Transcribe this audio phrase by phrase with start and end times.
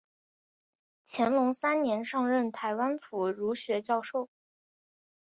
[1.05, 4.29] 乾隆三年上任台湾府儒学教授。